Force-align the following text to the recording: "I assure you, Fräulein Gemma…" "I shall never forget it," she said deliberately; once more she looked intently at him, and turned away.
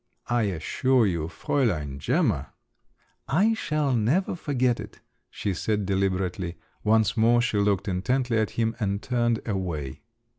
"I 0.31 0.45
assure 0.49 1.05
you, 1.05 1.27
Fräulein 1.27 1.99
Gemma…" 1.99 2.53
"I 3.27 3.53
shall 3.53 3.93
never 3.93 4.33
forget 4.35 4.79
it," 4.79 4.99
she 5.29 5.53
said 5.53 5.85
deliberately; 5.85 6.55
once 6.83 7.15
more 7.15 7.39
she 7.39 7.59
looked 7.59 7.87
intently 7.87 8.39
at 8.39 8.49
him, 8.57 8.75
and 8.79 8.99
turned 9.03 9.41
away. 9.47 10.01